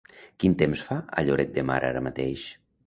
Quin 0.43 0.55
temps 0.61 0.85
fa 0.87 0.97
a 1.21 1.27
Lloret 1.29 1.55
de 1.59 1.67
Mar 1.71 1.81
ara 1.93 2.05
mateix? 2.09 2.53